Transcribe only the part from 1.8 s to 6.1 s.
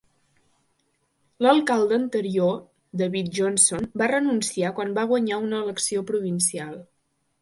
anterior David Johnson va renunciar quan va guanyar una elecció